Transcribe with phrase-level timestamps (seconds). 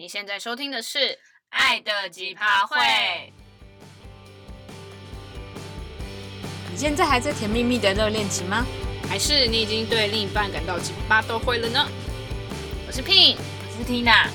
[0.00, 0.98] 你现在收听的是
[1.48, 2.78] 《爱的奇葩会》。
[6.70, 8.64] 你现在还在甜蜜蜜的热恋期吗？
[9.08, 11.88] 还是你已经对另一半感到奇葩都会了呢？
[12.86, 14.28] 我是 Pin，我是 Tina。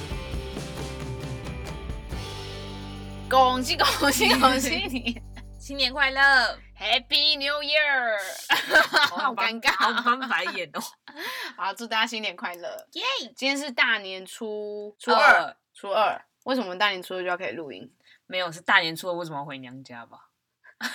[3.30, 5.22] 恭喜恭喜 恭喜你，
[5.58, 8.20] 新年快乐，Happy New Year！
[9.16, 10.82] 好尴尬，好翻白眼哦。
[11.56, 13.04] 好，祝大家新年快乐，耶！
[13.36, 16.22] 今天是大年初初二，初二。
[16.44, 17.90] 为什么大年初二就要可以录音？
[18.26, 20.30] 没有，是大年初二为什么要回娘家吧？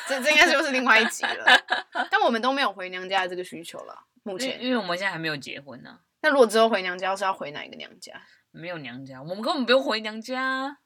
[0.06, 1.44] 这这应该就是另外一集了。
[2.10, 6.00] 但我们都没有回娘家的这个需求了，目前，因为我们现在还没有结婚呢。
[6.20, 8.12] 那如果之后回娘家，是要回哪一个娘家？
[8.50, 10.78] 没有娘家，我们根本不用回娘家。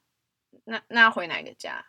[0.65, 1.85] 那那要回哪个家？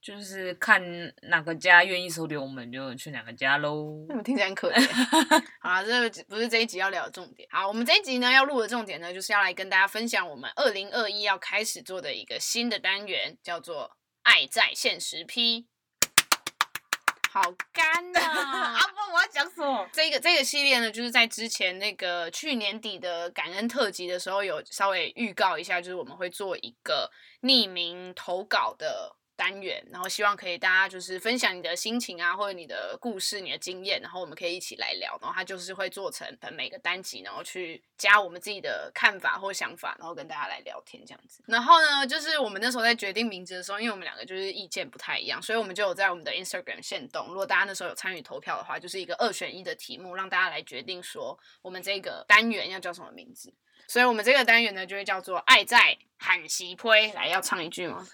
[0.00, 0.80] 就是看
[1.22, 4.06] 哪个家愿意收留我们，就去哪个家喽。
[4.08, 4.80] 那么听起来很可怜。
[5.60, 7.48] 好了，这不是这一集要聊的重点。
[7.50, 15.66] 好，我们这一集呢要录的重点呢，就是要来跟大家分享我们二零二一要开始做的一个新的单元，叫做“爱在现实批”。
[17.30, 17.42] 好
[17.72, 18.20] 干呐！
[18.78, 19.86] 阿不，我要讲什么？
[19.92, 27.10] 这个这个系列呢，就是在之前那个去年底的感恩特辑的时候，有稍微预告一下，就是我们会做一个
[27.42, 29.16] 匿名投稿的。
[29.38, 35.16] 单元，然后希望可以大家就是分享你的心情啊，或者你的故事、你的经验，然后我们可以一起来聊。
[35.22, 41.40] 然后它就是会做成每个单集，然后去加我们自己的看法或想法，然后跟大家来聊天这样子。
[41.46, 47.28] 然后呢，就是我们那时候在决定名字的时候，因为我们两个就是意见不太一样，所以我们就有在我们的 Instagram 线动。
[47.28, 53.54] 如果大家那时候有参与投票的话，就是一个二选一的题目，让大家来决定说我们这个单元要叫什么名字。
[53.86, 57.10] 所以我们这个单元呢，就会叫做“爱在喊席呸”。
[57.14, 58.06] 来，要唱一句吗？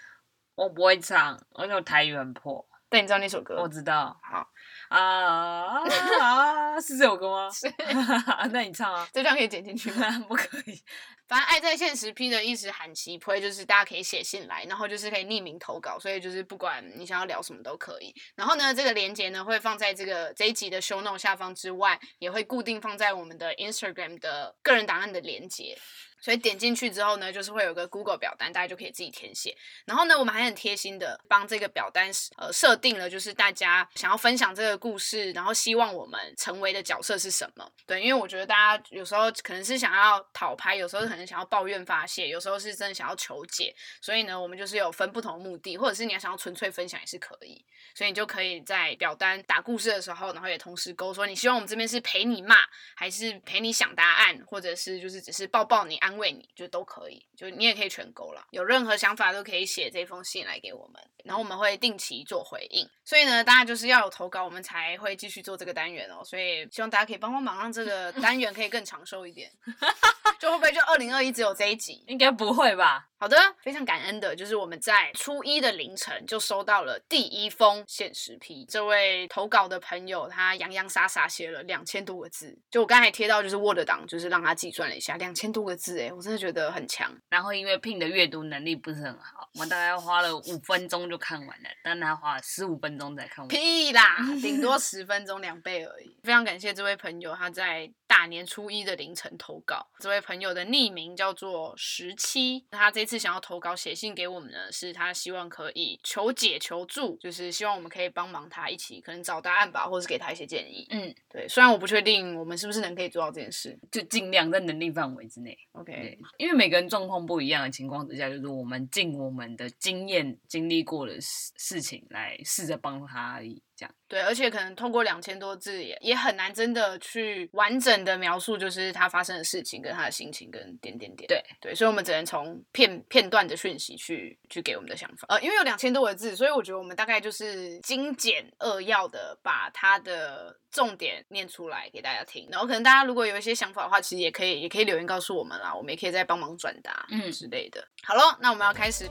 [0.54, 2.66] 我不会唱，而且我台语很破。
[2.88, 3.60] 但你知道那首歌？
[3.60, 4.16] 我知道。
[4.22, 4.48] 好
[4.88, 5.82] 啊
[6.20, 7.50] 啊，是这首歌吗？
[7.50, 7.72] 是。
[8.52, 10.08] 那你唱啊， 这段可以剪进去吗？
[10.28, 10.80] 不可以。
[11.26, 18.14] 反正爱在现实批的意思喊习呸，就是大家可以写信来，然后就是可以匿名投稿，所以就是不管你想要聊什么都可以。
[18.36, 25.76] 然后呢，这个连接呢会放在这个这一集的 show note 下方之外，也会固定放在我们的 Instagram 的个人档案的连结。
[26.24, 29.54] 所以点进去之后呢，就是会有个 Google 表单，大家就可以自己填写。
[29.84, 37.70] 然后呢，我们还很贴心的帮这个表单呃设定了，就是大家想要分享这个故事，然后希望我们成为的角色是什么？
[37.86, 43.76] 对，因为我觉得大家有时候可能是想要讨拍，有时候可能想要抱怨发泄，有时候是真的想要求解。
[44.00, 47.62] 所以呢，我们就是有分不同的目的，或者是你要想要纯粹分享也是可以。
[47.94, 52.56] 所以你就可以在表单打故事的时候，然后也同时勾说你希望我们这边是陪你骂，
[52.96, 56.13] 还是陪你想答案，或者是就是只是抱抱你安。
[56.14, 58.46] 安慰你就都可以，就你也可以全勾了。
[58.50, 62.88] 有任何想法都可以写这封信来给我们，然后我们会定期做回应。
[63.04, 66.22] 所以呢，大家就是要有投稿，我们才会继续做这个单元哦。
[66.24, 69.50] 所以希望大家可以帮帮忙，让这个 单元可以更长寿一点。
[70.38, 72.04] 就会不会就二零二一只有这一集？
[72.06, 73.08] 应该不会吧。
[73.16, 78.66] 好的，非常感恩的，就是我们在初一的凌晨就收到了第一封限时批。
[78.66, 87.12] 这位投稿的朋友，他洋洋洒洒写了两千多个字，就我刚才贴到就是 Word 档，就是让他计算了一下，两千多个字，哎，我真的觉得很强。
[87.28, 93.48] 然后因为 Pin 的阅读能力不是很好，我们大概花了五分钟就看完了，但他花了十五分钟才看完。
[93.48, 96.16] 屁啦， 顶多十分钟，两倍而已。
[96.22, 99.88] 非常感谢这位朋友，他在大年初一的凌晨投稿。
[99.98, 103.14] 这位朋友的匿名叫做十七，他这次。
[103.24, 110.86] 想要投稿写信给我们呢，是他希望可以求解求助，就是希望我们可以帮忙他一起可能找答案吧，或是给他一些建议。
[110.90, 115.56] 嗯，对，虽然我不确定我们是不是能可以做到这件事，就尽量在能力范围之内。
[115.92, 123.62] 对因为每个人状况不一样的情况之下，就是我们尽我们的经验经历过的事事情来试着帮他而已。
[123.76, 131.26] 这样对，而且可能通过两千多字也也很难真的去完整的描述，就是他发生的事情跟他的心情跟点点点。
[131.26, 135.26] 对对，所以我们只能从片片段的讯息去去给我们的想法。
[135.28, 142.48] 呃，因为有两千多个字，所以我觉得我们大概就是精简扼要的把它的重点念出来给大家听。
[142.52, 147.80] 然后可能大家如果有一些想法的话，其实也可以也可以留言告诉我们啦，我们也可以再帮忙转达嗯之类的。
[147.80, 149.08] 嗯、好喽，那我们要开始。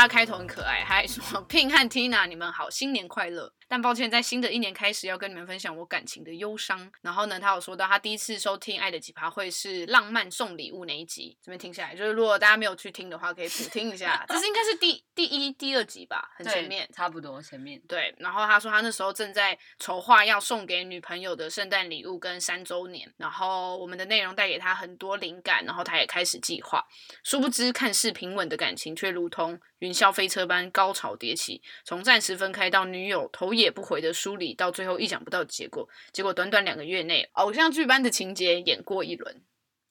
[0.00, 3.52] 他开头很可爱，还说 Pin 和 Tina 你们好，新年快乐。
[3.70, 6.90] 但抱歉，在新的一年开始要跟你们分享我感情的忧伤。
[7.02, 14.24] 然后呢，他有说到他第一次收听《爱的奇葩会》是浪漫送礼物那一集，这边听下来，就是如果大家没有去听的话，可以补听一下。
[14.26, 17.80] 这是应该是第第一、第二集吧，很前面，差不多前面。
[17.86, 26.84] 对，然后他说他那时候正在筹划要送给女朋友的圣诞礼物跟三周年，然后我们的内容带给他很多灵感，然后他也开始计划。
[27.22, 35.88] 殊不知，看似平稳的感情却如同云霄飞车般高潮迭起，从暂时分开到女友投也不回的梳理，到最后意想不到的结果。
[36.12, 39.42] 结果短短两个月内，偶像剧般的情节演过一轮。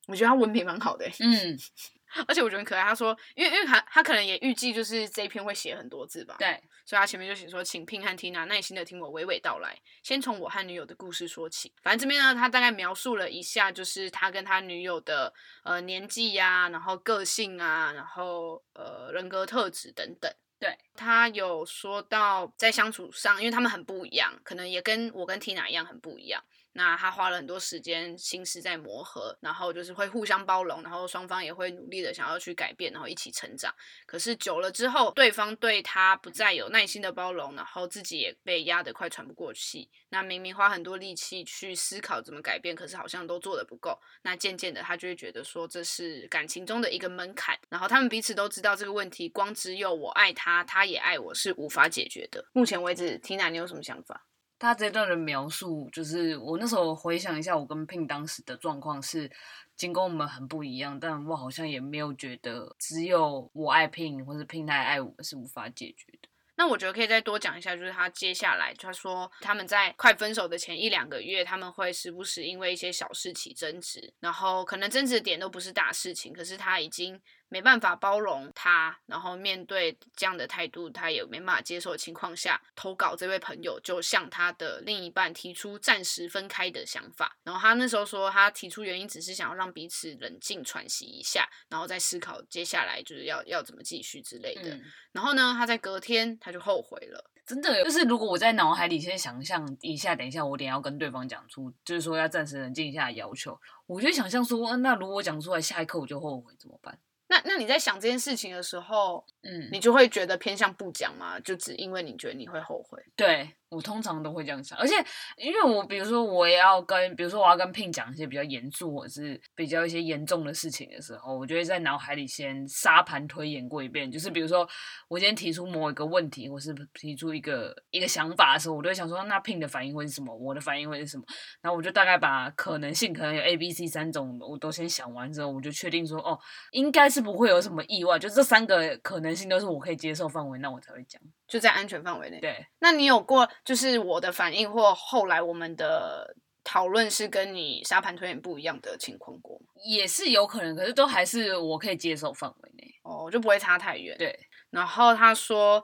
[0.07, 1.57] 我觉得他文笔蛮好的，嗯。
[2.27, 2.81] 而且我觉得很可爱。
[2.81, 11.72] 他说，因为因为他他可能也预计就是这一篇会写很多字吧，对，所以他前面就写说，请 Pin 和 Tina 耐心的听我娓娓道来，先从我和女友的故事说起。
[11.83, 15.31] 反正这边呢，他大概描述了一下，就是他跟他女友的
[15.63, 20.33] 呃年纪呀、啊，然后个性啊，然后呃人格特质等等。
[20.59, 26.44] 对，他有说到在相处上，因为他们很不一样，可能也跟我跟 Tina 一样很不一样。
[26.74, 33.74] 那他花了很多时间心思在磨合，然后就是会互相包容，然后双方也会努力的想要去改变，然后一起成长。
[34.06, 39.89] 可是久了之后，对方对他不再有耐心的包容，然后自己也被压得快喘不过气。
[40.10, 44.00] 那明明花很多力气去思考怎么改变，可是好像都做得不够。
[44.22, 47.60] 那渐渐的，他就会觉得说这是感情中的一个门槛。
[47.69, 52.45] 然后他们彼此都知道这个问题，光只有我爱他，他也爱我是无法解决的。
[52.54, 54.25] 目前为止，Tina，你有什么想法？
[54.59, 59.31] 他这段的描述，就是我那时候回想一下，我跟 Pin 当时的状况是，
[59.77, 66.27] 尽管我们很不一样，但我好像也没有觉得只有我爱 Pin 或者 Pin 他爱我是无法解决的。
[66.57, 77.19] 那我觉得可以再多讲一下，就是他接下来他说他们在快分手的前一两个月，他们会时不时因为一些小事起争执，然后可能争执的点都不是大事情，可是他已经。
[77.50, 87.36] 没办法包容他，然后面对这样的态度，他也没办法接受的情况下，投稿这位朋友就向他的另一半提出暂时分开的想法。
[87.44, 94.75] 然后他那时候说，他提出原因只是想要让彼此冷静喘息一下，然后再思考接下来就是要要怎么继续之类的。
[94.75, 94.84] 嗯。
[95.12, 97.31] 然后呢，他在隔天他就后悔了。
[97.48, 107.00] 真的，就是如果我在脑海里先想象一下，等一下我点要跟对方讲出，就是说要暂时冷静一下的要求，我就想象说，那如果我讲出来，下一刻我就后悔怎么办？
[107.29, 111.39] 那那你在想这件事情的时候，嗯，你就会觉得偏向不讲吗？
[111.39, 113.01] 就只因为你觉得你会后悔？
[113.15, 113.49] 对。
[113.69, 114.95] 我通常都会这样想，而且
[115.38, 124.12] 因为我比如说我也要跟，比如说我要跟 Pin 讲一些比较严肃或者是比较一些严重的事情的时候，我就会在脑海里先沙盘推演过一遍。
[124.12, 124.68] 就是比如说
[125.07, 130.36] 我今天提出某一个问题，或是提出一个一个想法的时候，我都会想说，那 Pin 的反应会是什么？
[130.36, 131.24] 我的反应会是什么？
[131.62, 136.39] 然后我就大概把可能性可能有 A、B、C 三种，我都先想完之后，我就确定说，哦，
[136.72, 141.22] 应该是不会有什么意外，就这三个可能性都是我可以接受范围，那我才会讲。
[141.50, 142.40] 就在安全范围内。
[142.40, 149.66] 对，那你有过就是我的反应或后来我们的讨论是跟你沙盘推演不一样的情况过吗？
[149.84, 153.00] 也是有可能，可是都还是我可以接受范围内。
[153.01, 154.16] 哦，就不会差太远。
[154.18, 154.38] 对。
[154.69, 155.84] 然后他说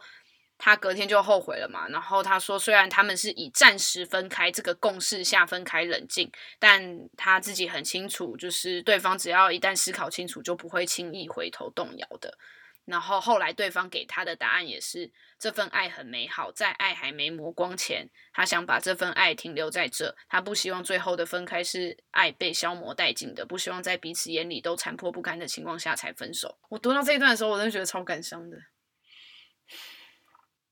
[0.60, 1.88] 他隔天就后悔了嘛。
[1.88, 12.38] 然后他说虽然他们是以暂时分开这个共识下分开冷静，但他自己很清楚，就是对方只要一旦思考清楚，就不会轻易回头动摇的。
[12.86, 15.12] 然后后来对方给他的答案也是，
[15.46, 20.16] 这份爱很美好，在爱还没磨光前，他想把这份爱停留在这。
[20.28, 26.58] 他不希望最后的分开是爱被消磨殆尽的，不希望在彼此眼里都残破不堪的情况下才分手。
[26.68, 28.58] 我读到这一段的时候，我真的觉得超感伤的。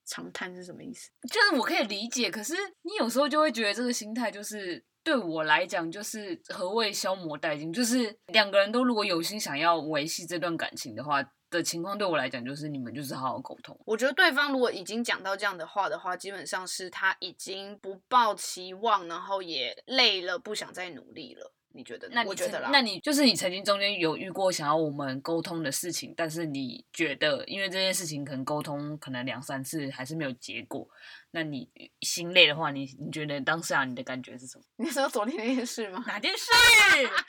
[0.08, 1.12] 长叹是什么意思？
[1.32, 7.72] 就是我可以理解，可是你有时候就会觉得这个心态就是对我来讲，就是何谓消磨殆尽？
[7.72, 11.24] 就是两个人都如果有心想要维系这段感情的话。
[11.58, 13.80] 的情况对我来讲，就是你们就是好好沟通。
[13.86, 21.54] 我觉得对方如果已经讲到这样的话的话，基本上是他已经不抱期望，然后也累了，不想再努力了。
[21.76, 22.08] 你觉得？
[22.10, 30.88] 那我觉得啦，那你就是你曾经中间有遇过想要我们沟通的事情，但是你觉得因为这件事情可能沟通可能两三次还是没有结果，
[31.32, 31.68] 那你
[32.02, 34.64] 心累的话，你你觉得当下你的感觉是什么？
[34.78, 36.04] 你说昨天那件事吗？
[36.06, 36.52] 哪件事？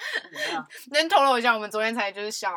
[0.92, 1.54] 能透露一下？
[1.54, 2.50] 我们昨天才就是小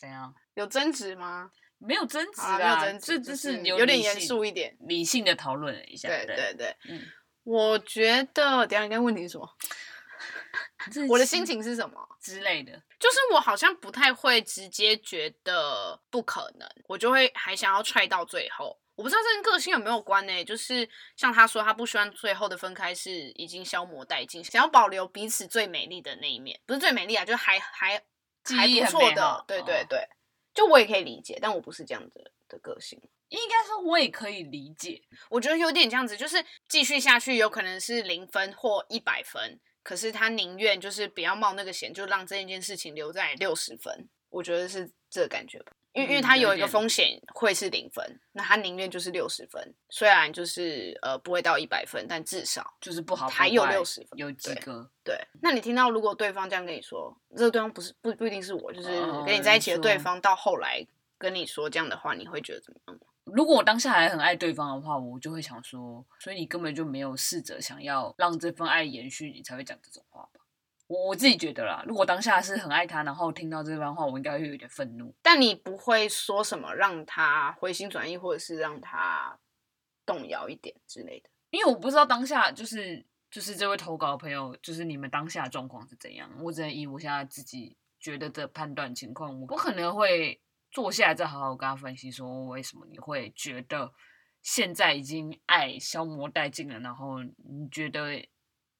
[0.00, 0.32] 怎样？
[0.60, 1.50] 有争执吗？
[1.78, 6.08] 没有争执啊，没有争执，这这是有，有点严肃一点，理性的讨论了一下。
[6.08, 7.00] 对对对，嗯，
[7.44, 9.48] 我觉得，等下应该问你什么？
[11.08, 12.72] 我的心情是什么之类的？
[12.98, 18.76] 就是我好像不太会直接觉得不可能，我就会还想要踹到最后。
[18.96, 20.44] 我不知道这跟个性有没有关呢？
[20.44, 28.02] 就是像他说，他不希望最后的分开是已经消磨殆尽，想要保留彼此最美丽的那一面，不是最美丽啊，就还还。
[28.56, 30.08] 还不错的，对对对，哦，
[30.58, 33.00] 就我也可以理解，但我不是这样子的个性。
[33.28, 35.00] 应该说，我也可以理解。
[35.30, 44.08] 我觉得有点这样子，就是继续下去有可能是零分或一百分，可是他宁愿就是不要冒那个险，就让这一件事情留在六十分。
[44.30, 45.70] 我觉得是这感觉吧。
[45.92, 55.28] 因为因为他有一个风险会是零分，嗯、那他宁愿就是六十分，虽然就是呃不会到一百分，但至少就是不好还有六十分，有及格对，对。
[55.42, 58.88] 那你听到如果对方这样跟你说，这个对方不是不不一定是我，就是
[59.26, 63.00] 跟你在一起的对方，到后来跟你说这样的话，你会觉得怎么样？
[63.24, 70.37] 如果我当下还很爱对方的话，我就会想说，所以你根本就没有试着想要让这份爱延续，你才会讲这种话吧？
[70.88, 75.14] 我我自己觉得啦，如果当下是很爱他，然后听到这番话，我应该会有点愤怒。
[75.22, 79.38] 但你不会说什么让他回心转意，或者是让他
[80.06, 81.28] 动摇一点之类的？
[81.50, 86.30] 因为我不知道当下就是就是这位投稿的朋友，就是你们当下的状况是怎样。
[86.40, 90.40] 我只能以我现在自己觉得的判断情况，我可能会
[90.70, 93.92] 坐下来再好好跟他分析，说为什么你会觉得
[94.40, 98.26] 现在已经爱消磨殆尽了，然后你觉得。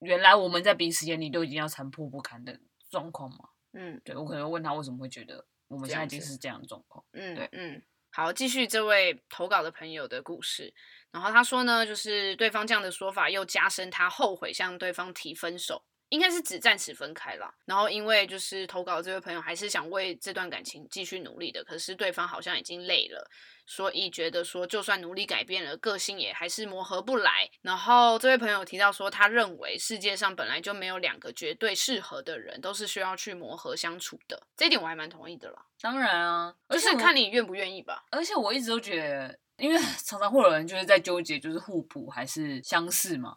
[0.00, 3.50] 原来我们在彼此眼里都已经要残破不堪的状况吗？
[3.72, 7.04] 嗯，对，我可能问他为什么会觉得我们现在已经是这样的状况。
[7.12, 10.72] 嗯，对，嗯，好，继续这位投稿的朋友的故事。
[11.10, 17.52] 然后他说呢，就是对方这样的说法又加深他后悔向对方提分手，应该是只暂时分开了。
[17.64, 23.28] 然后因为就是投稿这位朋友还是想为这段感情继续努力的，可是对方好像已经累了。
[23.70, 27.46] 所以觉得说，就算努力改变了个性，也还是磨合不来。
[27.60, 34.42] 然后这位朋友提到说，他认为世界上本来就没有两个绝对适合的人，都是需要去磨合相处的。
[34.56, 35.66] 这一点我还蛮同意的啦。
[35.82, 38.06] 当然啊，就是看你愿不愿意吧。
[38.10, 43.36] 而且我一直都觉得，因为 常常会有人就是在纠结，就是互补还是相似嘛。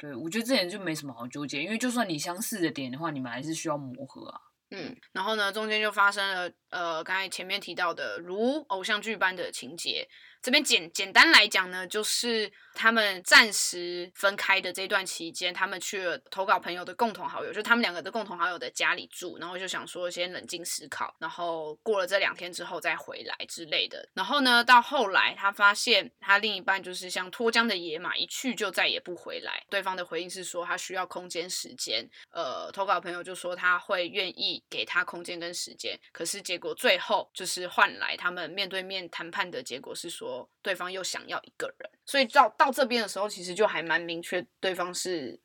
[0.00, 4.40] 对，我觉得这点就没什么好纠结，因为就算你相似的点的话，你们还是需要磨合啊。
[4.70, 10.08] 嗯，然后呢，中间就发生了呃，刚才前面提到的如偶像剧般的情节。
[10.40, 24.08] 这边简简单来讲呢，就是他们暂时分开的这段期间，他们去了投稿朋友的共同好友，就他们两个的共同好友的家里住，然后就想说先冷静思考，然后过了这两天之后再回来之类的。
[24.14, 29.64] 然后呢，到后来他发现他另一半就是像脱缰的野马，一去就再也不回来。
[29.68, 40.48] 对方的回应是说他需要空间时间，呃，投稿朋友就说他会愿意给他空间跟时间，可是结果最后就是换来他们面对面谈判的结果是说。
[40.62, 45.38] 对方又想要一个人，所以到到这边的时候，其实就还蛮明确，对方是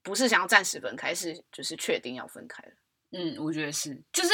[0.00, 2.72] 不是想要暂时分开，是就是确定要分开了。
[3.10, 4.30] 嗯，我觉得是，就是。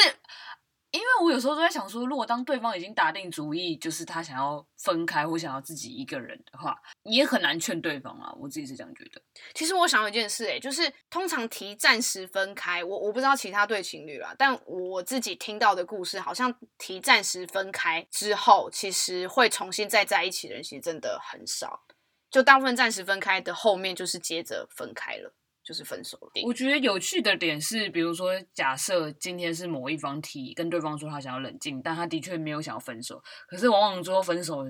[0.95, 8.33] 因为我有时候都在想说，如果当对方已经打定主意，就是他想要分开或想要自己一个人的话，也很难劝对方啊。
[8.39, 9.21] 我自己是这样觉得。
[9.53, 21.83] 其实我想有一件事，哎，就是通常提暂时分开，我我不知道其他对情侣啦，但我自己听到的故事，好像提暂时分开之后，其实会重新再在一起的人，其实真的很少。
[22.31, 25.33] 就大部分暂时分开的后面，就是接着分开了。
[25.65, 26.31] 就是分手了。
[26.45, 34.63] 我觉得有趣的点是，比如说，假设今天是某一方提跟对方说他想要冷静，但他的确没有想要分手，可是往往最后分手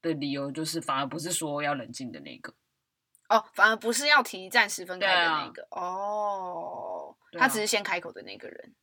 [0.00, 2.54] 的理由就是反而不是说要冷静的那个，
[3.28, 8.74] 哦，反而不是要提暂时分开的那个，啊、哦，啊、他只是先开口的那个人，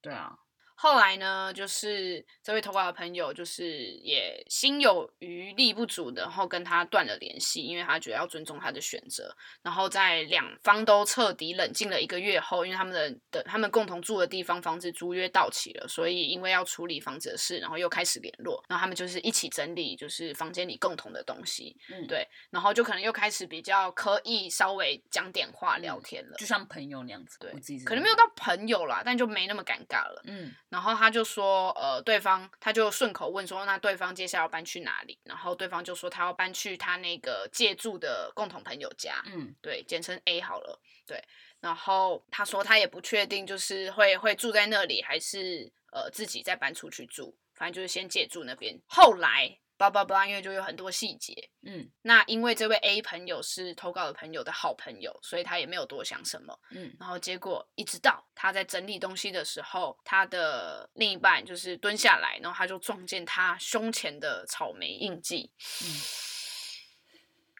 [0.00, 0.38] 对啊。
[0.82, 9.36] 后来呢，就是这位投稿的朋友，就是也心有余力不足的，然后跟他断了联系，因为他觉得要尊重他的选择。
[9.60, 18.64] 然后在两方都彻底冷静了一个月后，因为他们的的他们共同住的地方房子租约到期了，所以因为要处理房子的事，然后又开始联络。
[18.66, 22.26] 然后他们就是一起整理，就是房间里共同的东西，嗯，对。
[22.48, 27.36] 然后就可能又开始比较刻意稍微讲点话聊天了，就像朋友那样子。
[27.38, 27.52] 对，
[27.84, 30.50] 可能没有到朋友啦，但就没那么尴尬了，嗯。
[30.70, 35.18] 然后他就说，呃，对方他就顺口问说，那对方接下来要搬去哪里？
[35.24, 41.22] 然后对方就说他要搬去他那个借住的共同朋友家，嗯，对，简称 A 好了，对。
[41.60, 48.80] 然后他说他也不确定，就是会会住在那里，还是呃自己再搬出去住，反正就是先借住那边。
[48.86, 49.58] 后来。
[49.80, 51.32] 叭叭叭，因为就有很多细节，
[51.62, 65.50] 嗯，那因为这位 A 朋友是投稿的朋友的好朋友，所以他也没有多想什么，嗯，然后结果一直到他在整理东西的时候，他的另一半就是蹲下来，然后他就撞见他胸前的草莓印记，
[65.82, 65.88] 嗯，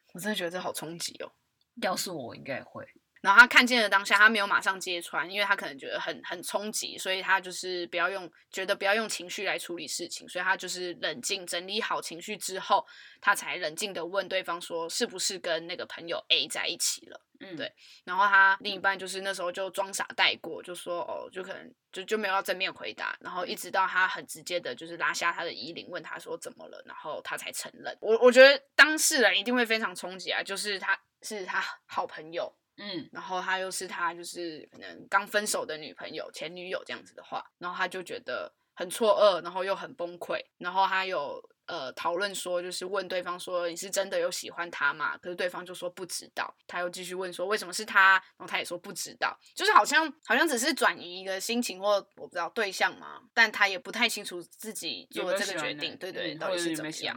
[0.12, 1.32] 我真的觉得这好冲击哦，
[1.80, 2.86] 要是我应该也会。
[3.20, 12.86] 然后他看见了当下，他没有马上揭穿，因为他可能觉得很很冲击，所以他就是不要用，觉得不要用情绪来处理事情，所以他就是冷静整理好情绪之后，
[13.20, 17.20] 他才冷静的问对方说，是不是跟那个朋友 A 在一起了？
[17.40, 17.70] 嗯，对。
[18.04, 27.94] 然后他另一半就是那时候就装傻带过，就说哦，就可能就就没有要正面回答，然后一直到他很直接的，就是拉下他的衣领，问他说怎么了，然后他才承认。
[28.00, 32.50] 我我觉得当事人一定会非常冲击啊，就是他是他好朋友。
[32.82, 45.18] 嗯，然后他又是他就是可能刚分手的女朋友、前女友这样子的话，然后他就觉得很错愕，然后又很崩溃，然后他有呃讨论说，就是问对方说，你是真的有喜欢他吗？
[45.18, 57.16] 可是对方就说不知道，他又继续问说为什么是他，然后他也说不知道，就是好像好像只是转移一个心情或我不知道对象嘛，但他也不太清楚自己做的这个决定，对对，到底是怎么样。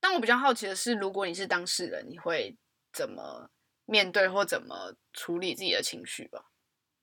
[0.00, 2.56] 但我比较好奇的是，如果你是当事人，你会
[2.92, 3.48] 怎么
[3.88, 6.50] 面对或怎么处理自己的情绪吧？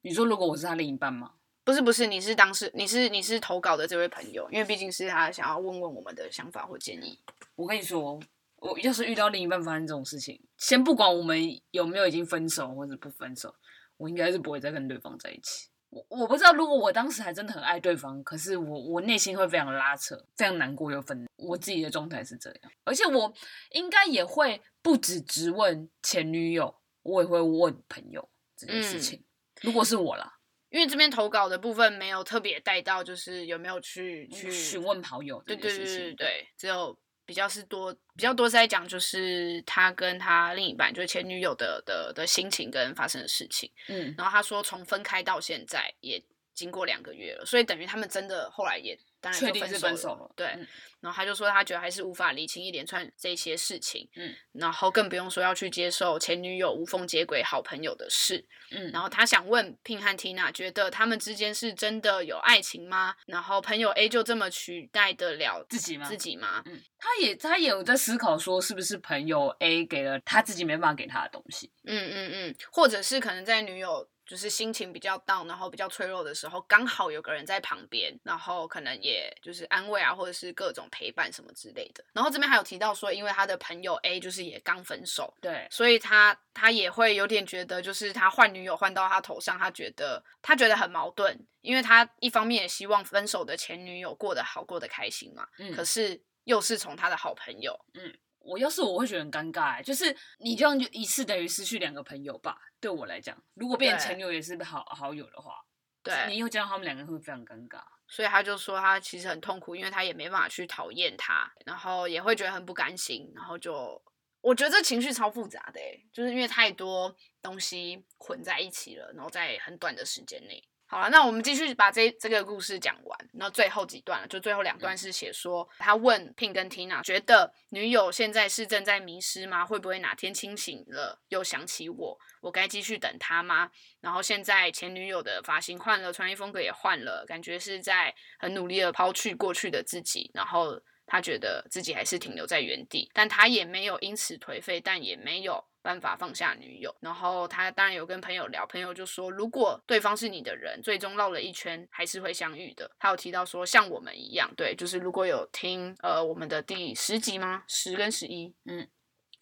[0.02, 1.34] 你说，如果我是他另一半吗？
[1.64, 7.20] 不是，不是，你是当事，你是你是投稿的这位朋友，因为毕竟是他想要问问我们的想法或建议。
[7.56, 8.20] 我跟你说，
[8.58, 13.56] 我要是遇到另一半发生这种事情，先不管我们有没有已经分手或者不分手，
[13.98, 15.70] 我应该是不会再跟对方在一起。
[15.96, 21.28] 我我不知道，如果我当时还真的很爱对方，可是我我内心会非常拉扯，非常难过又愤怒。
[21.38, 23.34] 我自己的状态是这样，而且我
[23.72, 29.20] 应该也会不止质问前女友，我也会问朋友这件事情。
[29.20, 29.24] 嗯、
[29.62, 30.34] 如果是我啦，
[30.70, 36.98] 因为这边投稿的部分没有特别带到，就是有没有去去询问好友对对对对对，只有。
[37.26, 43.72] 比较是多，比较多是在讲，就是他跟他另一半，就是前女友的的的心情跟发生的事情。
[43.88, 48.98] 嗯，然后他说从分开到现在也经过两个月了，所以等于他们真的后来也。
[49.32, 50.48] 确定是分手了，对。
[50.48, 50.68] 嗯、
[51.02, 54.34] 然后他就说，他觉得还是无法理清一连串这些事情，嗯。
[54.54, 58.92] 然后更不用说要去接受前女友无缝接轨好朋友的事，嗯。
[58.92, 63.16] 然后他想问 Pin 和 Tina，觉得他们之间是真的有爱情吗？
[63.26, 66.08] 然后朋友 A 就这么取代得了自己吗？
[66.08, 66.64] 自己吗？
[66.66, 66.82] 嗯。
[66.98, 71.72] 他也他也有在思考说，是不是朋友 A 给了他自己没办法给他的东西？
[71.86, 74.08] 嗯嗯嗯，或者是可能在女友。
[74.26, 82.04] 就是心情比较 down，然后比较脆弱的时候，刚好有个人在旁边，然后可能也就是安慰啊，或者是各种陪伴什么之类的。
[82.14, 98.12] 然后这边还有提到说，因为他的朋友 A 就是也刚分手，对，所以他他也会有点觉得，就是他换女友换到他头上，他觉得他觉得很矛盾，因为他一方面也希望分手的前女友过得好，过得开心嘛，嗯，可是又是从他的好朋友，嗯。
[98.46, 102.58] 我要是我会觉得很尴尬，就是你这样就一次等于失去两个朋友吧。
[102.80, 105.56] 对我来讲，如果变成前女友也是好好友的话，
[106.04, 107.82] 对，你又这样，他们两个人会非常尴尬。
[108.08, 114.00] 所以他就说他其实很痛苦，因为他也没办法去讨厌他，然后也会觉得很不甘心，然后就
[114.42, 115.80] 我觉得这情绪超复杂的，
[116.14, 120.64] 就是因为太多东西混在一起了，然后在很短的时间内。
[120.88, 123.30] 好了，那我们继续把这这个故事讲完。
[123.34, 129.66] 那最后几段了，就最后两段是写说，他问 Pin 跟 Tina，觉得女友现在是正在迷失吗？
[129.66, 132.18] 会不会哪天清醒了又想起我？
[132.40, 133.70] 我该继续等他吗？
[134.00, 140.30] 然后现在前女友的发型换了，穿衣风格也换了，感觉是在很努力的抛去过去的自己。
[140.36, 145.64] 然后他觉得自己还是停留在原地，但他也没有因此颓废，但也没有。
[145.86, 152.90] 办法放下女友，然后他当然有跟朋友聊，朋友就说，如果对方是你的人，最终绕了一圈还是会相遇的。
[152.98, 157.64] 他有提到说，像我们一样，对，就是如果有听呃我们的第十集吗？
[157.68, 158.90] 十跟十一，嗯，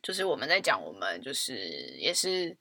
[0.02, 1.56] 就是我们在讲我们就是
[1.98, 2.58] 也是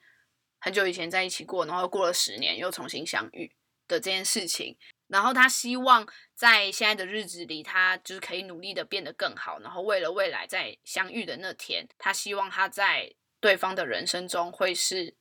[0.61, 3.51] 很久以前在一起过，然后过了十年又重新相遇
[3.89, 4.77] 的这件事情。
[5.13, 13.15] 然后他希望在现在的日子里，他就是可以努力的变得更好，然后为了未来在相遇的那天，他希望他在。
[13.43, 15.17] 对方的人生中会是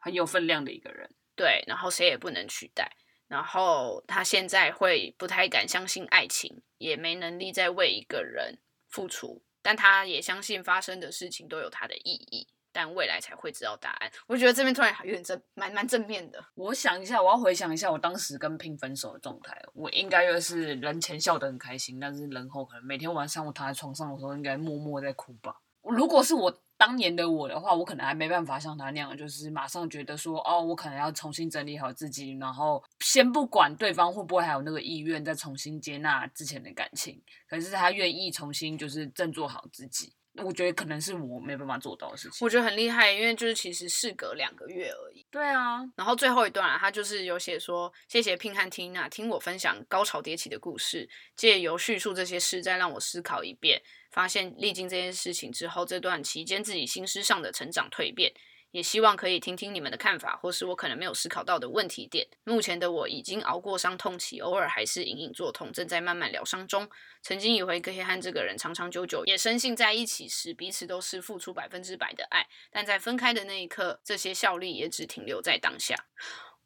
[0.00, 2.96] 很有分量的一个人，对，然后谁也不能取代。
[3.28, 14.10] 然后他现在会不太敢相信爱情，也没能力再为一个人付出，但他也相信发生的事情都有它的意义，但未来才会知道答案。
[14.26, 16.44] 我觉得这边突然有点正，蛮蛮正面的。
[16.54, 25.56] 我想一下，我要回想一下我当时跟 Pin 分手的状态，我应该就是人前笑得很开心，但是人后可能每天晚上我躺在床上的时候，应该默默在哭吧。
[25.82, 26.60] 如果是我。
[26.80, 42.44] 当年的我的话，我可能还没办法像他那样，就是马上觉得说，哦，我可能要重新整理好自己，然后先不管对方会不会还有那个意愿再重新接纳之前的感情，可是他愿意重新就是振作好自己，我觉得可能是我没办法做到的事情。
[42.44, 45.24] 我觉得很厉害，因为就是其实事隔两个月而已。
[45.30, 53.82] 对啊，然后最后一段啊，他就是有写说，谢谢 Pin 和 Tina 听我分享高潮迭起的故事，借由叙述这些事，再让我思考一遍。
[54.10, 58.32] 发现历经这件事情之后，这段期间自己心思上的成长蜕变，
[58.70, 62.26] 也希望可以听听你们的看法，或是我可能没有思考到的问题点。
[62.44, 66.88] 目前的我已经熬过伤痛期，偶尔还是隐隐作痛，正在慢慢疗伤中。
[67.22, 75.94] 曾经以为可以和这个人长长久久，也深信在一起时彼此都是付出百分之百的爱，但在分开的那一刻，这些效力也只停留在当下。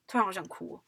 [0.06, 0.80] 突然好想哭，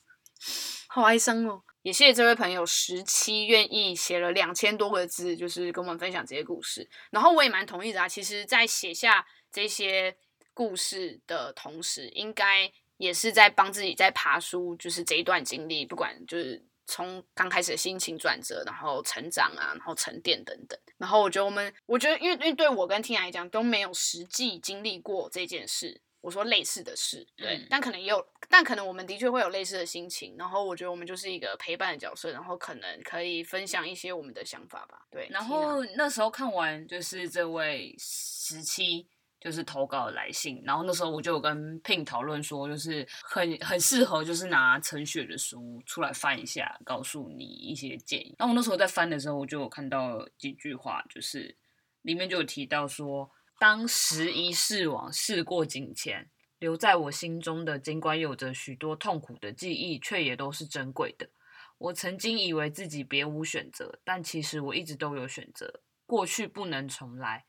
[0.88, 1.62] 好哀伤哦。
[1.82, 6.90] 也谢谢这位朋友十七愿意写了两千多个字，就是跟我们分享这些故事。
[7.10, 8.08] 然后我也蛮同意的啊。
[8.08, 10.16] 其实，在写下这些
[10.56, 20.80] 故事的同时，应该也是在帮自己在爬书，就是这一段经历，不管就是从刚开始的心情转折，然后成长啊，然后沉淀等等。
[20.96, 30.34] 然后我觉得我们，我觉得因为因为对我跟 Tina 来讲都没有实际经历过这件事，我说类似的事，对，嗯、但可能也有，但可能我们的确会有类似的心情。
[30.38, 35.06] 然后我觉得我们就是一个陪伴的角色，然后可能可以分享一些我们的想法吧。
[35.10, 39.06] 对，然后那时候看完就是这位十七
[39.46, 48.34] 就是投稿来信，然后那时候我就有跟 Pin 讨论说，就是很很适合就是拿陈雪的书出来翻一下，告诉你一些建议。
[48.40, 51.56] 那我那时候在翻的时候，我就有看到几句话，就是
[52.02, 53.30] 里面就有提到说。
[53.58, 56.28] 当时一世往，事过境迁，
[56.58, 61.30] 留在我心中的，尽管有着许多痛苦的记忆，却也都是珍贵的。
[61.78, 65.80] 我曾经以为自己别无选择，但其实我一直都有选择。
[66.04, 67.46] 过去不能重来，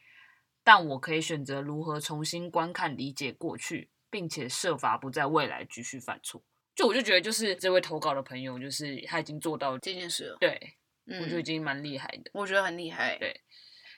[0.68, 6.44] 但我可以选择如何重新观看、理解过去，并且设法不在未来继续犯错。
[6.76, 10.38] 就我就觉得，就是这位投稿的朋友，就是他已经做到这件事了。
[10.42, 10.76] 对，
[11.06, 12.30] 嗯，我觉得已经蛮厉害的。
[12.34, 13.18] 我觉得很厉害。
[13.18, 13.40] 对。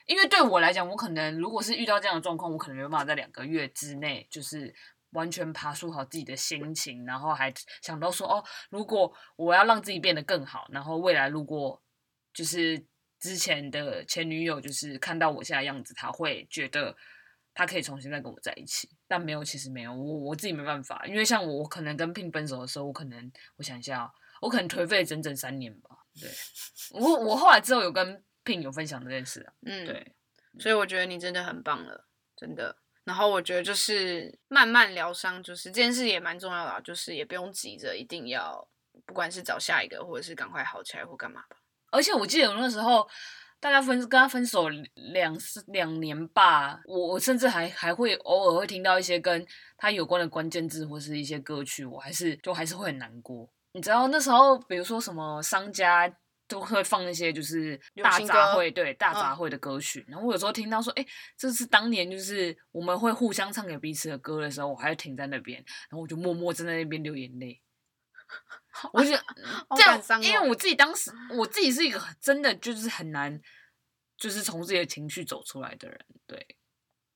[0.06, 4.72] 因为对我来讲，我可能如果是遇到这样的状况，我可能没有办法在两个月之内，就是
[5.10, 7.52] 完全爬梳好自己的心情，然后还
[7.82, 11.82] 想到说，哦，如果我要让自己变得更好，然后未来如果
[12.32, 12.86] 就是
[13.20, 16.96] 之前的前女友就是看到我现在样子，他会觉得
[17.54, 26.28] 他可以重新再跟我在一起，但没有，其实没有，我我自己没办法，因为像我我可能跟 Pin 分手的时候，我可能我想一下，我可能颓废整整三年吧，对，
[26.92, 28.24] 我我后来之后有跟。
[28.42, 30.14] Pin 有分享这件事啊，嗯，对，
[30.58, 32.74] 所以我觉得你真的很棒了，真的。
[33.04, 38.66] 然后我觉得就是慢慢疗伤，就是这件事也蛮重要的，就是也不用急着一定要，
[39.04, 41.58] 不管是找下一个，或者是赶快好起来或干嘛吧。
[41.90, 43.08] 而且我记得我那时候
[43.58, 44.68] 大家分跟他分手
[45.12, 45.36] 两
[45.68, 53.48] 两年吧，我我甚至还还会偶尔会听到一些跟他有关的关键字或是一些歌曲，我还是就还是会很难过。
[53.72, 56.12] 你知道那时候，比如说什么商家。
[56.50, 60.00] 都会放那些就是大杂烩，对大杂烩的歌曲。
[60.08, 67.62] 嗯、然后我有时候听到说，哎，这是当年就是我们会互相唱给彼此的歌的时候，我还会停在那边，然后我就默默站在那边流眼泪。
[68.92, 73.40] 我就这样，哦、因为我自己当时我自己是一个真的就是很难，
[74.16, 76.56] 就是从自己的情绪走出来的人，对。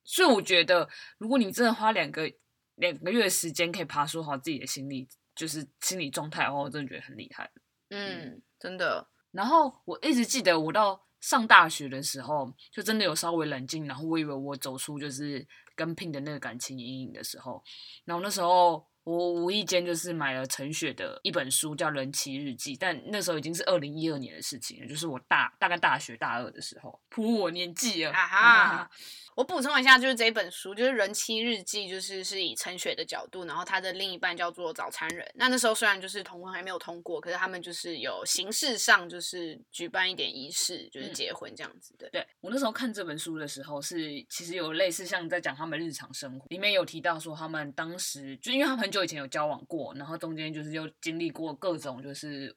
[0.06, 0.86] 所以我觉得，
[1.16, 2.30] 如果你真的花两个
[2.74, 7.50] 两个月的时间可以爬梳好自己的心理，就是心理状态的话，我真的觉得很厉害。
[7.88, 9.08] 嗯，嗯真的。
[9.30, 13.86] 然后我一直记得，我到上大学的时候，就真的有稍微冷静。
[13.86, 17.64] 然后我以为我走出就是跟 Pin 的那个感情阴影的时候，
[18.04, 22.74] 然后那时候我无意间就是买了陈雪的一本书，叫《人妻日记》。
[22.80, 28.12] 但那时候已经是二零一二年的事情了，就是我大大概大学大二的时候，扑我年纪了。
[28.12, 28.90] 啊哈。
[29.36, 35.28] 我补充一下，就是这本书，就是《人妻日记》，就是是以陈雪的角度，然后她的另一半叫做早餐人。
[35.34, 42.08] 那那时候虽然就是同婚还没有通过，可是他们就是有形式上就是举办一点仪式，就是结婚这样子的。
[42.10, 52.56] 对，对我那时候看这本书的时候，是其实有类似像在讲他们日常生活，里面有提到说他们当时就因为他们很久以前有交往过，然后中间就是又经历过各种就是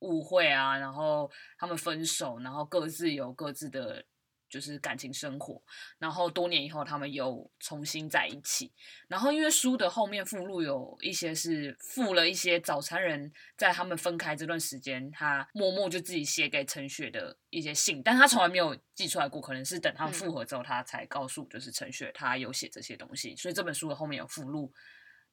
[0.00, 4.04] 误会啊，然后他们分手，然后各自有各自的。
[4.48, 5.60] 就是感情生活，
[5.98, 8.72] 然后多年以后他们又重新在一起。
[9.08, 23.34] 然后因为书的后面附录有一些是附了一些早餐人在他们分开这段时间，他默默就自己写给陈雪的一些信，但他从来没有寄出来过，可能是等他们复合之后，他才告诉就是陈雪他有写这些东西。
[23.34, 24.72] 所以这本书的后面有附录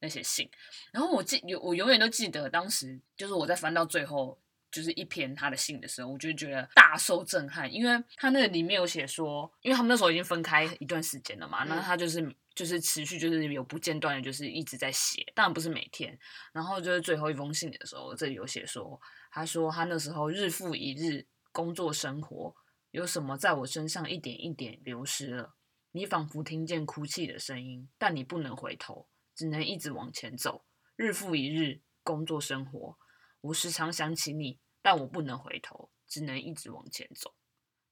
[0.04, 0.48] 那些信。
[0.92, 4.38] 然后我记有我永远都记得当时就是我在翻到最后。
[4.74, 16.18] 就是一篇他的信的时候，我就觉得大受震撼，因为他那个里面有写说，因为他们那时候已经分开一段时间了嘛，那、嗯、他就是就是持续就是有不间断的，就是一直在写，当然不是每天。
[16.52, 19.00] 然后就是最后一封信的时候，这里有写说，
[19.32, 22.56] 他说他那时候日复一日工作生活，
[22.90, 25.54] 有什么在我身上一点一点流失了。
[25.92, 30.66] 你仿佛听见哭泣的声音，但你不能回头，只能一直往前走。
[30.96, 32.98] 日复一日工作生活。
[33.42, 37.34] 我时常想起你，但我不能回头，只能一直往前走。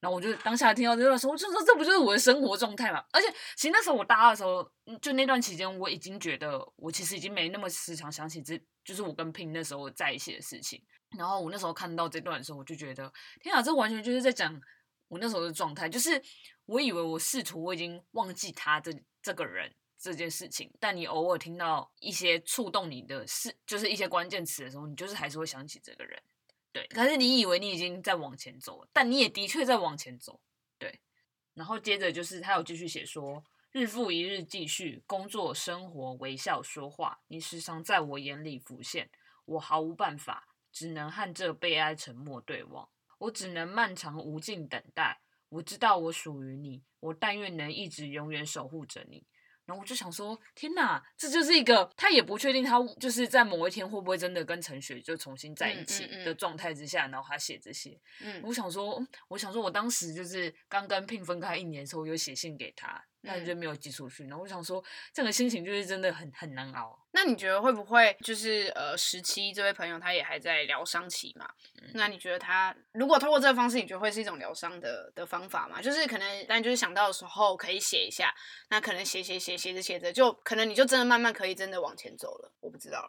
[0.00, 3.04] 然后我就当下听到这段时候，我就说这不就是我的生活状态吗？
[3.12, 4.68] 而且其实那时候我大二的时候，
[5.00, 10.82] 就那段期间，我已经觉得我其实已经没那么时常想起这就是我跟 Pin 那时候在一起的事情。
[11.16, 14.60] 然后我那时候看到这段的时候，我就觉得天啊，这完全就是在讲
[15.06, 16.20] 我那时候的状态，就是
[16.64, 19.72] 我以为我试图我已经忘记他这这个人。
[20.02, 26.20] 这件事情，但你偶尔听到一些触动你的事，就是一些关键词的时候，你就是还是会想起这个人，
[26.72, 26.84] 对。
[26.88, 30.40] 可是你以为你已经在往前走，但你也的确在往前走，
[30.76, 31.00] 对。
[31.54, 39.08] 然后接着就是他有继续写说，日复一日继续工作、生活、微笑、说话，你时常在我眼里浮现，
[39.44, 42.88] 我毫无办法，只能和这悲哀沉默对望，
[43.18, 45.20] 我只能漫长无尽等待。
[45.48, 49.24] 我知道我属于你，我但愿能一直永远守护着你。
[49.64, 57.98] 然后我就想说，天哪，这就是一个他也不确定他就是在某一天会不会真的跟陈雪就重新在一起的状态之下，嗯嗯嗯、然后他写这些。
[58.20, 63.02] 嗯，我想说，我想说，我当时就是刚跟 Pin 分开一年的时候，我有写信给他。
[63.24, 64.82] 那你就没有寄出去，然后我想说，
[65.12, 66.98] 这个心情就是真的很很难熬。
[67.12, 71.48] 那你觉得会不会就是呃，十七这位朋友他也还在疗伤期嘛？
[71.80, 75.80] 嗯、那你觉得他如果通过这个方式，你觉得会是一种疗伤的的方法吗？
[75.80, 78.34] 就是可能，但就是想到的时候可以写一下，
[78.70, 82.52] 那可能写写写写着写着，就可能你就真的慢慢可以真的往前走了。
[82.60, 83.08] 我不知道，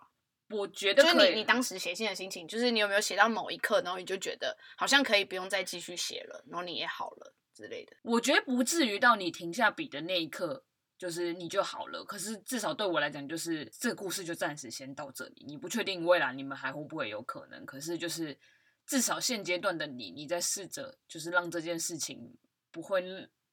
[0.50, 7.34] 我觉得就是你你当时写信的心情，就是你有没有写到某一刻，然后你就觉得好像可以不用再继续写了，然后你也好了。
[7.54, 10.64] 之类的，我觉得不至于到你停下笔的那一刻，
[10.98, 12.04] 就是你就好了。
[12.04, 15.46] 可是至少对我来讲，就是这个故事就暂时先到这里。
[15.48, 18.38] 你不确定未来你们还会不会有可能，可是就是
[18.86, 22.36] 至少现阶段的你，你在试着就是让这件事情
[22.72, 23.04] 不会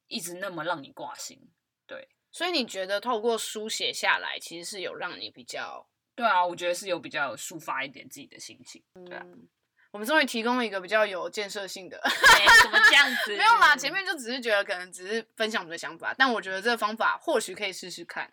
[0.07, 1.39] 一直那么让你挂心。
[1.85, 5.87] 对，所以你觉得透过书写下来，其实是有让你比较？
[6.15, 8.83] 对啊，我觉得是有比较抒发一点自己的心情。
[9.05, 9.23] 对啊。
[9.25, 9.47] 嗯
[9.91, 12.01] 我们终于提供了一个比较有建设性的，
[12.63, 13.35] 怎么这样 子？
[13.35, 18.31] 没有啦，前面就只是觉得可能只是分享我们的想法，但我觉得这个方法或许可以试试看。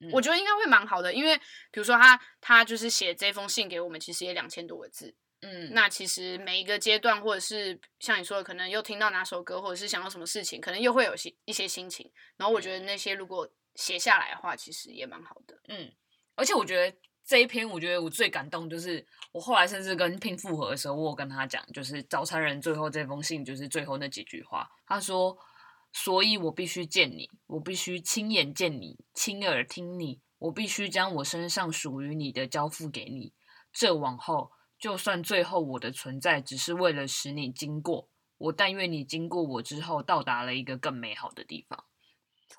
[0.00, 1.36] 嗯、我觉得应该会蛮好的，因为
[1.70, 5.14] 比如说他他就是写这封信给我们，其实也两千多个字。
[5.40, 12.10] 嗯，那其实每一个阶段，或者是像你说的，可能又听到哪首歌，或者是想到什么事情，可能又会有些一些心情。
[12.36, 15.58] 然后我觉得那些如果写下来的话，其实也蛮好的。
[15.68, 15.90] 嗯，
[16.36, 16.94] 而且我觉得。
[17.28, 24.66] 这一篇我觉得我最感动，就是我后来甚至跟拼复合的时候，我有跟他讲，就是早餐人最后这封信，就是最后那几句话。
[24.86, 25.36] 他说
[25.92, 33.34] ：“所以我必须见你，我必须亲眼见你，亲耳听你，我必须将我身上属于你的交付给你。
[33.74, 41.84] 这往后，就算最后我的存在只是为了使你经过，我但愿你经过我之后，到达了一个更美好的地方。”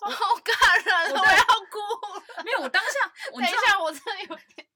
[0.12, 2.44] 好感人，我，我要哭。
[2.44, 4.68] 没有，我当下， 等一下，我真的有点，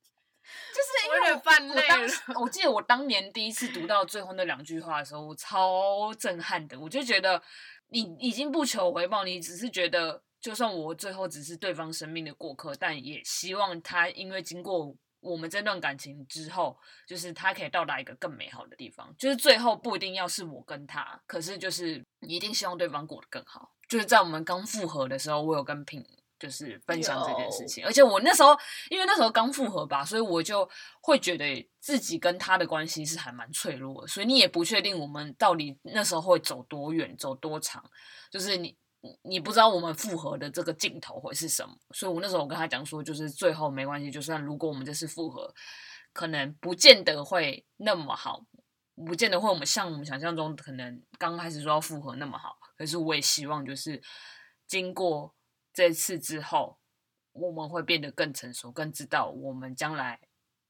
[0.73, 2.41] 就是因为我有点泛泪了。
[2.41, 6.79] 我记得我当年第一次读到最后那两句话的时候，我超震撼的。
[6.79, 7.41] 我就觉得，
[7.89, 19.13] 你已经不求回报，你只是觉得，就算我最后只是对方生命的过客，但也希望他因为经过我们这段感情之后，就是他可以到达一个更美好的地方。
[19.17, 23.71] 就是最后不一定要是我跟他，可是就是一定希望对方过得更好。
[23.87, 26.03] 就是在我们刚复合的时候，我有跟 Pin
[26.39, 28.57] 就是分享这件事情，而且我那时候
[28.89, 30.67] 因为那时候刚复合吧，所以我就
[31.01, 37.81] 会觉得自己跟他的关系是还蛮脆弱的，所以你也不确定我们到底那时候会走多远、走多长，
[38.29, 38.75] 就是你
[39.21, 45.53] 你不知道我们复合的这个镜头会是什么，所以我那时候我跟他讲说，就是最后没关系，就算如果我们这次复合，
[46.13, 48.45] 可能不见得会那么好，
[48.95, 52.57] 不见得会我们像我们想象中可能刚开始说要复合那么好。
[52.77, 54.01] 可是我也希望，就是
[54.67, 55.35] 经过
[55.73, 56.79] 这次之后，
[57.33, 60.21] 我们会变得更成熟，更知道我们将来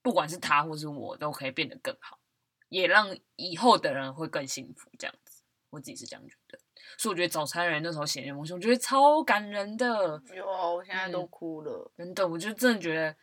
[0.01, 2.19] 不管是他或是我，都可以变得更好，
[2.69, 4.89] 也让以后的人会更幸福。
[4.97, 6.59] 这样子，我自己是这样觉得。
[6.97, 10.21] 所以我觉得早餐人那时候写那封信，我觉得超感人的。
[10.35, 11.91] 哟，我现在都哭了。
[11.97, 13.15] 嗯、真的，我就真的觉得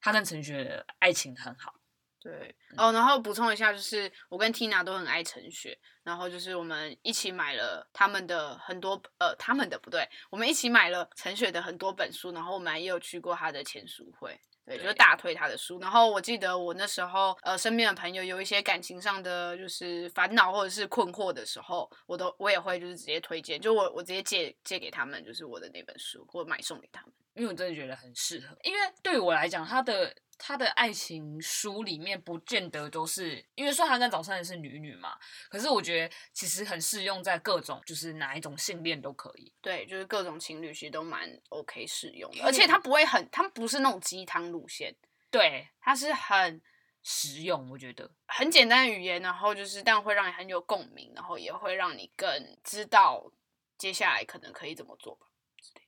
[0.00, 1.74] 他跟陈雪的爱情很好。
[2.20, 14.40] 对哦，然后补充一下，就是我跟 Tina 都很爱陈雪，然后就是我们一起买了他们的很多呃，他们的不对，我们一起买了陈雪的很多本书，然后我们也有去过他的签书会。
[14.66, 15.78] 对，就是大推他的书。
[15.78, 27.12] 然后我记得我那时候，呃，身边的朋友有一些感情上的就是烦恼或者是困惑的时候，我都我也会就是直接推荐，就我我直接借借给他们，就是我的那本书，或者买送给他们。
[27.34, 30.14] 因为我真的觉得很适合，因为对于我来讲，他的。
[30.38, 35.18] 他的爱情书里面不见得都是，因为说他跟早餐人是女女嘛，
[35.48, 39.52] 可是我觉得其实很适用在各种，就是哪一种性恋都可以。
[39.60, 44.94] 对，就是各种情侣其实都蛮 OK 适用的，而且他不会很，他不是那种鸡汤路线，
[45.30, 46.60] 对，他是很
[47.02, 53.32] 实用，我觉得很简单的语言，然后就是但会让你很有共鸣，然后也会让你更知道
[53.76, 55.26] 接下来可能可以怎么做吧。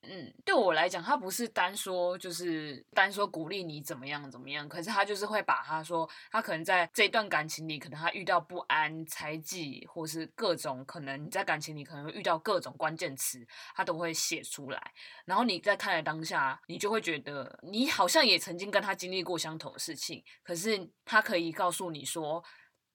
[0.02, 14.92] 嗯，对我来讲，他不是单说就是单说鼓励你怎么样怎么样，可是他就是会把他说他可能在这段感情里，可能他遇到不安、猜忌，或是各种可能你在感情里可能遇到各种关键词，他都会写出来。
[15.24, 22.42] 然后你在看的当下，你就会觉得你好像也曾经跟他经历过相同的事情，可是他可以告诉你说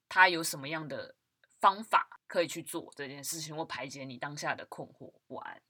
[0.08, 1.14] 他有什么样的
[1.60, 5.62] 方法可以去做这件事情，或排解你当下的困惑不安。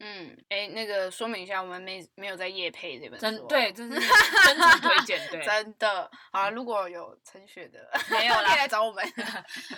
[0.00, 6.10] 嗯，哎，那个说明一下，我们没没有在夜配这本书，真对，真 是真诚推荐，对， 真的。
[6.32, 7.78] 好了，如果有陈雪的，
[8.10, 9.04] 没有啦， 可以来找我们。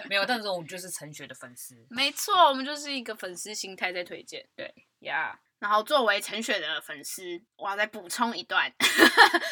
[0.08, 1.74] 没有，但是我们就是陈雪的粉丝。
[1.90, 4.46] 没错，我们就是一个粉丝心态在推荐。
[4.56, 7.22] 对呀，然后作为陈雪的粉丝，
[7.56, 8.70] 我要再补充一段，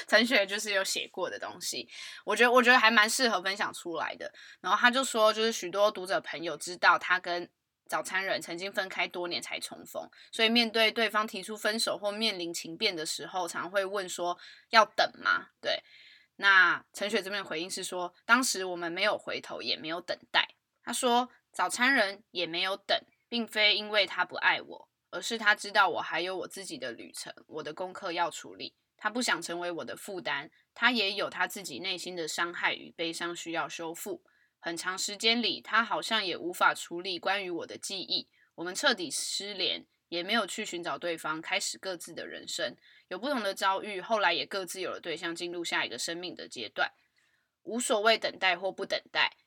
[0.07, 1.89] 陈雪就是有写过的东西，
[2.25, 4.31] 我觉得我觉得还蛮适合分享出来的。
[4.61, 7.49] 然后他就说，就是许多读者朋友知道他跟
[7.89, 14.39] 早餐人曾经分开多年才重逢，所以面对对方提出分手或面临情变的时候，常会问说
[14.71, 15.49] 要等吗？
[15.61, 15.83] 对，
[16.37, 20.47] 那陈雪这边回应是说，当时我们没有回头，也没有等待。
[20.83, 22.97] 他说，早餐人也没有等，
[23.29, 24.89] 并非因为他不爱我。
[25.11, 28.75] 而是他知道我还有我自己的旅程，我的功课要处理。
[28.99, 34.23] 他不想成为我的负担，他也有他自己内心的伤害与悲伤需要修复。
[34.69, 38.29] 很长时间里，他好像也无法处理关于我的记忆。
[38.55, 42.77] 我们彻底失联，也没有去寻找对方，开始各自的人生，
[43.09, 43.99] 有不同的遭遇。
[43.99, 46.93] 后来也各自有了对象，进入下一个生命的阶段。
[47.63, 49.39] 无所谓等待或不等待。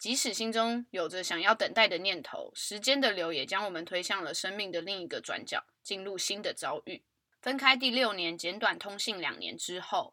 [0.00, 7.04] 即使心中有着想要等待的念头，时间的流也将我们推向了生命的另一个转角，进入新的遭遇。
[7.40, 10.12] 分开第六年，简短通信两年之后，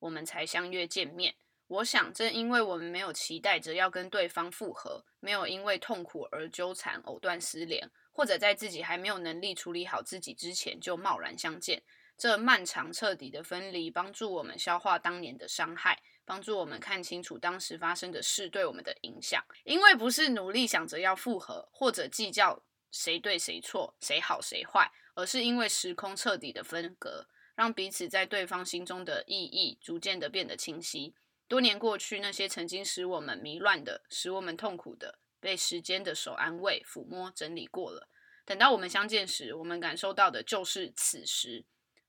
[0.00, 1.36] 我们才相约见面。
[1.66, 11.82] 我想，正因为我们没有期待着要跟对方复合，没有因为痛苦而纠缠、藕断丝连，或者在自己还没有能力处理好自己之前就贸然相见，
[12.16, 16.02] 这漫长彻底的分离，帮助我们消化当年的伤害。
[16.26, 31.14] 帮助我们看清楚当时发生的事对我们的影响，因为不是努力想着要复合，或者计较谁对谁错、谁好谁坏，而是因为时空彻底的分隔，让彼此在对方心中的意义逐渐的变得清晰。
[31.54, 38.08] 多年过去，那些曾经使我们迷乱的、使我们痛苦的，被时间的手安慰、抚摸、整理过了。
[38.44, 41.64] 等到我们相见时，我们感受到的就是此时，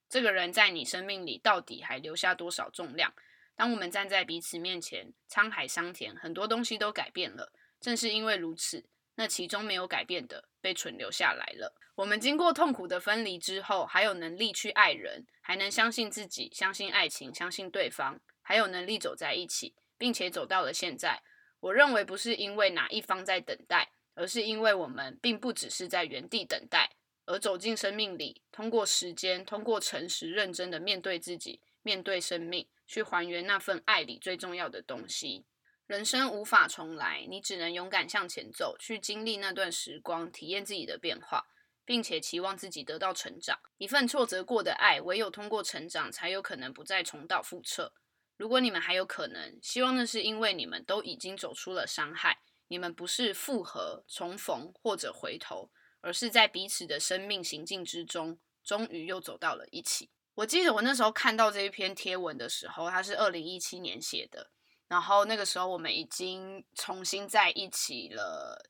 [0.09, 3.13] 这个人在你生命里到底还留下多少重量。
[3.55, 7.53] 当我们站在彼此面前，沧海桑田，很多东西都改变了。
[7.79, 11.71] 正是因为如此，那其中没有改变的被存留下来了。
[11.93, 21.23] 我们经过痛苦的分离之后，还有能力去爱人，还能相信自己，相信爱情，相信对方，还有能力走在一起，并且走到了现在。
[21.61, 26.91] 我认为不是因为哪一方在等待，而是因为我们并不只是在原地等待，
[27.25, 32.67] 而走进生命里，通过时间，通过诚实认真的面对自己，面对生命。
[32.87, 35.47] 去还原那份爱里最重要的东西。
[35.87, 41.47] 人生无法重来，你只能勇敢向前走，去经历那段时光，体验自己的变化，
[41.83, 43.59] 并且期望自己得到成长。
[43.79, 47.91] 一份挫折过的爱，唯有通过成长，才有可能不再重蹈覆辙。
[48.37, 55.69] 如果你们还有可能，希望那是因为你们都已经走出了伤害，你们不是复合、重逢或者回头，
[56.01, 60.09] 而是在彼此的生命行进之中，终于又走到了一起。
[60.35, 64.51] 我记得我那时候看到这一篇贴文的时候，它是二零一七年写的，
[64.89, 68.69] 然后那个时候我们已经重新在一起了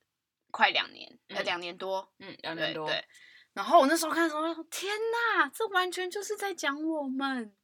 [0.51, 3.06] 快两年，呃、嗯，两年多，嗯，两年多，对，对。
[3.54, 7.56] 然后我那时候看的时候，天哪，这完全就是在讲我们，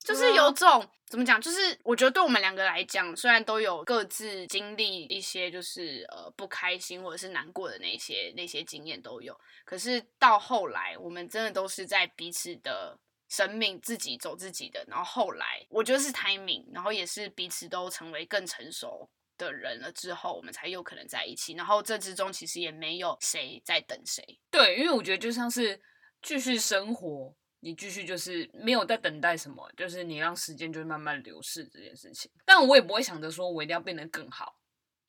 [0.00, 12.98] 就是有种怎么讲，就是我觉得对我们两个来讲，虽然都有各自经历一些就是呃不开心或者是难过的那些那些经验都有，可是到后来，我们真的都是在彼此的。
[13.30, 19.08] 生命自己走自己的，然后后来我觉得是 timing，然后也是彼此都成为更成熟
[19.38, 21.52] 的人了之后，我们才有可能在一起。
[21.52, 24.40] 然后这之中其实也没有谁在等谁。
[24.50, 25.80] 对，因为我觉得就像是
[26.20, 32.30] 继续生活，你继续就是没有在等待什么，就是你让时间就慢慢流逝这件事情。
[32.44, 34.58] 但我也不会想着说我一定要变得更好，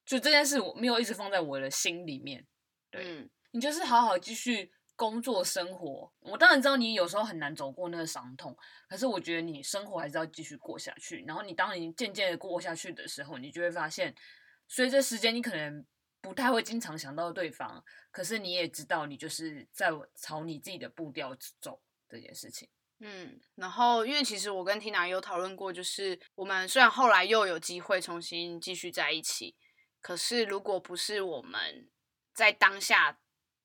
[0.05, 2.45] 就这件事我没有一直放在我的心里面。
[2.89, 4.71] 对，嗯，你就是好好继续。
[4.93, 8.55] 工作生活，我当然知道你有时候很难走过那个伤痛，
[8.87, 11.23] 可是我觉得你生活还是要继续过下去。
[11.25, 14.13] 然后你当你渐渐的过下去的时候，你就会发现，
[14.67, 15.83] 随着时间，你可能
[16.21, 22.69] 不太会经常想到对方，可是你也知道你就是在朝你自己的步调走这件事情。
[22.99, 29.55] 嗯，然后因为其实我跟 Tina 有讨论过，就是我们虽然后来又有机会重新继续在一起，
[30.01, 31.89] 可是如果不是我们
[32.33, 33.17] 在当下。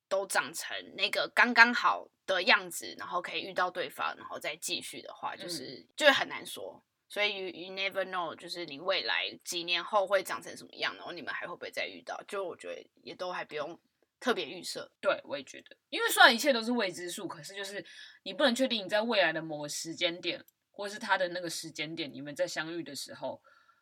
[0.09, 6.81] 都长成那个刚刚好的样子，然后可以遇到对方，然后再继续的话，就是、嗯、就很难说。
[7.09, 12.17] 所以 you you never know，就是你未来几年后会长成什么样，然后你们还会不会再遇到？
[12.25, 13.77] 就我觉得也都还不用
[14.19, 14.91] 特别预设。
[14.99, 17.85] 对，我也觉得，因为虽然一切都是未知数，可是就是
[18.23, 23.41] 你不能确定你在未来的某个时间点，或是他的那个时间点，你们在相遇的时候，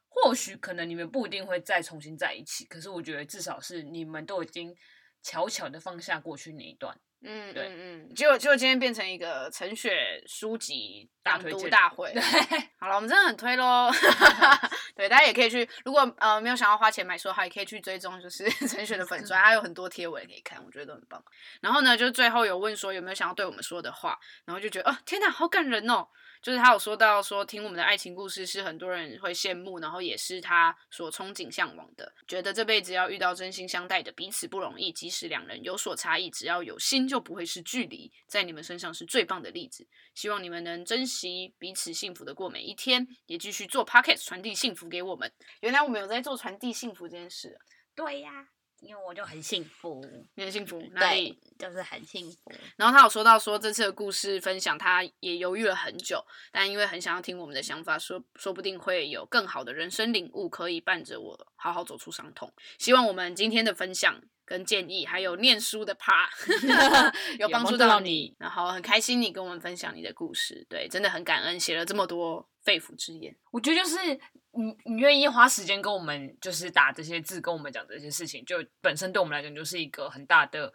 [0.09, 2.65] 或许可能你们不一定会再重新在一起。
[2.65, 4.75] 可是我觉得至少是你们都已经。
[5.27, 6.95] 悄悄的放下过去那一段，
[7.25, 12.13] 嗯，对嗯嗯，结果结果今天变成一个陈雪书籍朗读大会。
[12.13, 12.21] 对，
[12.79, 13.91] 好了，我们真的很推喽。
[14.95, 21.23] 对，大家也可以去，如果呃没有想要花钱买书的话，也可以去追踪，就是陈雪的粉专，还有很多贴文可以看，我觉得都很棒。
[21.61, 26.07] 然后呢，就最后有问说有没有想要对我们说的话，然后就觉得哦，天哪，好感人哦。
[26.45, 32.13] 就是他有说到说，听我们的爱情故事是很多人会羡慕，然后也是他所憧憬向往的。
[32.27, 38.11] 觉得这辈子要遇到真心相待的彼此不容易，即使两人有所差异，只要有心就不会是距离。
[38.27, 45.33] 在你们身上是最棒的例子，希望你们能珍惜彼此幸福的过每一天，也继续做 Podcast 传递幸福给我们。
[45.61, 47.57] 原来我们有在做传递幸福这件事。
[47.95, 48.49] 对呀。
[48.85, 50.05] 因为我就很幸福，
[50.35, 51.37] 你很幸福，哪里？
[51.57, 52.51] 就是很幸福。
[52.75, 62.51] 然后他有说到说这次的故事分享，他也犹豫了很久，但因为很想要听我们的想法，说说不定会有更好的人生领悟，可以伴着我好好走出伤痛。
[62.77, 66.29] 希望我们今天的分享跟建议，还有念书的 part
[67.39, 68.35] 有帮助到你。
[68.37, 73.35] 然后很开心你跟我们分享你的故事，对，真的很感恩，写了这么多肺腑之言。
[73.51, 74.19] 我觉得就是。
[74.55, 80.73] 你你愿意花时间跟我们就是打这些字，跟我们讲这些事情，就本身对我们来讲就是一个很大的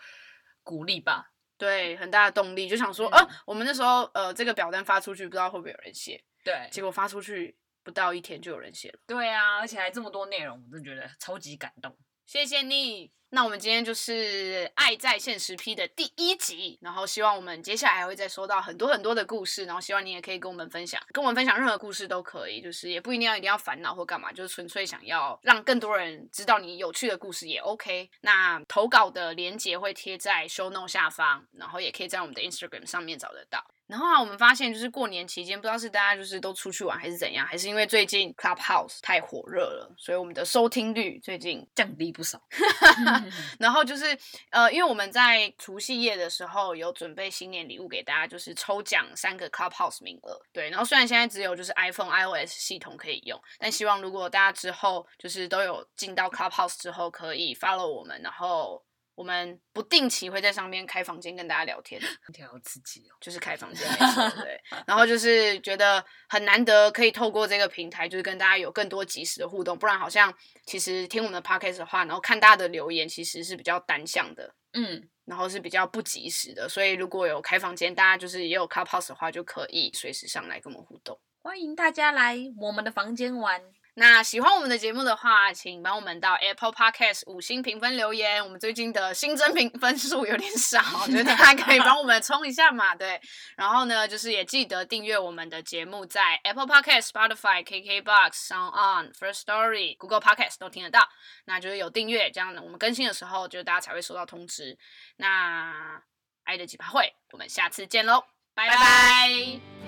[0.62, 1.32] 鼓励吧。
[1.56, 6.22] 对，很大的动力，就想说，呃、我们那时候呃这个表单发出去，不知道会不会有人写。
[6.42, 8.98] 对，结果发出去不到一天就有人写了。
[9.06, 11.94] 对啊，而且还这么多内容，我真的觉得超级感动。
[12.24, 13.12] 谢谢你。
[13.32, 28.10] 那我们今天就是《爱在现实批》的第一集，然后希望我们接下来还会再收到很多很多的故事，然后希望你也可以跟我们分享，跟我们分享任何故事都可以，就是也不一定要一定要烦恼或干嘛，就是纯粹想要让更多人知道你有趣的故事也 OK。
[28.22, 33.64] 那投稿的链接会贴在 show n o 下方，然后也可以在我们的 Instagram 上面找得到。
[33.86, 42.40] 然后啊，我们发现就是过年期间，不知道是大家就是都出去玩还是怎样，还是因为最近 Clubhouse 太火热了，所以我们的收听率最近降低不少。
[43.58, 44.16] 然后就是
[44.50, 50.40] 呃，因为我们在除夕夜的时候有准备新年礼物给大家，就是抽奖三个 Clubhouse 名额。
[50.52, 58.82] 对，然后虽然现在只有就是 iPhone iOS 系统可以用，但希望如果大家之后就是都有进到 Clubhouse 之后，可以 follow 我们，然后。
[59.20, 62.00] 我们不定期会在上面开房间跟大家聊天，
[62.32, 63.12] 挺好刺激哦。
[63.20, 64.58] 就是开房间没错，对。
[64.88, 69.78] 然后就是觉得很难得可以透过这个平台，就是跟大家有更多及时的互动。
[69.78, 76.66] 不然好像其实听我们的 podcast 的话，然后看大家的留言，其实是比较单向的，嗯，然后是比较不及时的。
[76.66, 81.20] 所以如果有开房间，大家就是也有 Clubhouse 的话，就可以随时上来跟我们互动。
[81.42, 83.60] 欢迎大家来我们的房间玩。
[84.00, 88.42] 那喜欢我们的节目的话，请帮我们到 Apple Podcast 五星评分留言。
[88.42, 92.94] 我们最近的新增评分数有点少，我 觉得大家可以帮我们冲一下嘛。
[92.94, 93.20] 对，
[93.58, 101.06] 然后呢，就是也记得订阅我们的节目，在 Apple Podcast、Spotify、KKBox、Sound On、First Story、Google Podcast 都听得到。
[101.44, 104.78] 那就是有订阅，这样呢，我们更新的时候，就大家才会收到通知。
[105.18, 106.02] 那
[106.44, 108.24] 爱的奇葩会，我们下次见喽，
[108.54, 109.79] 拜拜。